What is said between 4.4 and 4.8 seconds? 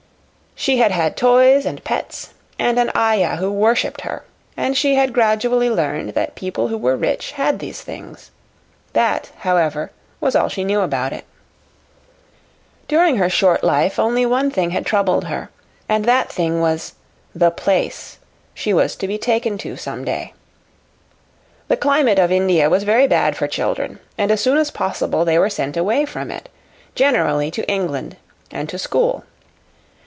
and